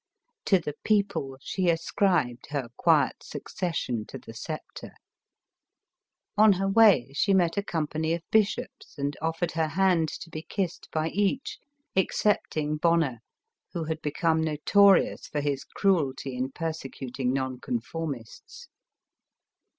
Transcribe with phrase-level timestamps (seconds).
[0.45, 4.93] To the people she ascribed her quiet succession to the sceptre.
[6.35, 10.41] On her way she met a company of bishops, and offered her hand to be
[10.41, 10.65] ki.
[10.65, 11.59] sed by each,
[11.95, 13.19] excepting Bonnerf
[13.73, 18.69] who had become notorious for his cruelty in persecuting non conformists.